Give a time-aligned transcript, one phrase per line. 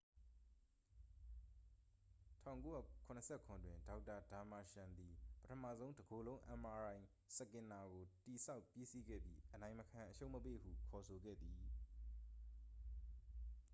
[2.43, 6.97] 1977တွင် ဒေါက်တာ ဒါမာရှန်သည် ပထမဆုံး တကိုယ်လုံး mri
[7.35, 11.59] စကင်နာကို တည်ဆောက်ပြီးစီးခဲ့ပြီး အနိုင်မခံအရှုံးမပေးဟု ခေါ်ဆိုခဲ့သည်